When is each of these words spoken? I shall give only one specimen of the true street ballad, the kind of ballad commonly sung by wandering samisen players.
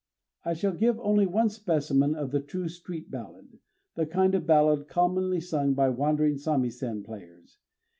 I 0.43 0.55
shall 0.55 0.71
give 0.71 0.99
only 0.99 1.27
one 1.27 1.49
specimen 1.49 2.15
of 2.15 2.31
the 2.31 2.39
true 2.39 2.67
street 2.69 3.11
ballad, 3.11 3.59
the 3.93 4.07
kind 4.07 4.33
of 4.33 4.47
ballad 4.47 4.87
commonly 4.87 5.39
sung 5.39 5.75
by 5.75 5.89
wandering 5.89 6.37
samisen 6.39 7.03
players. 7.05 7.59